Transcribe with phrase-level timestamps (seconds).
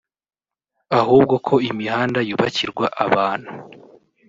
[0.99, 3.51] ahubwo ko imihanda yubakirwa abantu